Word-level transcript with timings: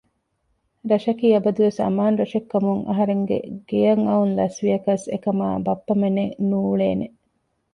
ރަށަކީ 0.91 1.27
އަބަދުވެސް 1.33 1.79
އަމާން 1.83 2.17
ރަށެއްކަމުން 2.21 2.81
އަހަރެން 2.89 3.23
ގެޔަށް 3.69 4.03
އައުން 4.09 4.33
ލަސްވިޔަކަސް 4.39 5.05
އެކަމަކާ 5.11 5.51
ބައްޕަ 5.65 5.93
މެންނެއް 6.01 6.35
ނޫޅޭނެ 6.49 7.05